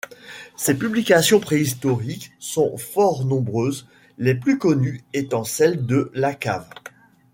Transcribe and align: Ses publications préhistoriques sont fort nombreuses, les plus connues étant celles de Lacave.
Ses 0.55 0.73
publications 0.79 1.39
préhistoriques 1.39 2.31
sont 2.39 2.75
fort 2.77 3.23
nombreuses, 3.23 3.87
les 4.17 4.33
plus 4.33 4.57
connues 4.57 5.03
étant 5.13 5.43
celles 5.43 5.85
de 5.85 6.09
Lacave. 6.15 6.67